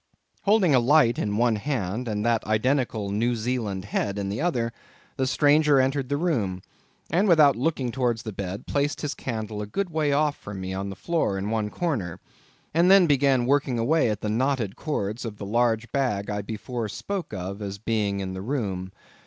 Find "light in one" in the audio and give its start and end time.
0.79-1.57